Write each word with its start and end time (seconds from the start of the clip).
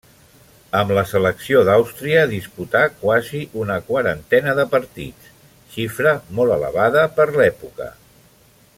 Amb 0.77 0.93
la 0.97 1.01
selecció 1.09 1.59
d'Àustria 1.67 2.23
disputà 2.31 2.81
quasi 3.03 3.43
una 3.65 3.77
quarantena 3.91 4.57
de 4.61 4.67
partits, 4.75 5.31
xifra 5.77 6.19
molt 6.39 6.57
elevada 6.61 7.09
per 7.21 7.33
l'època. 7.41 7.93